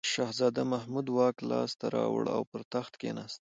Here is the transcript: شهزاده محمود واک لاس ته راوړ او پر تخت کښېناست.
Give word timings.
شهزاده 0.13 0.63
محمود 0.73 1.07
واک 1.17 1.37
لاس 1.49 1.71
ته 1.79 1.85
راوړ 1.95 2.23
او 2.35 2.41
پر 2.51 2.61
تخت 2.73 2.93
کښېناست. 2.99 3.29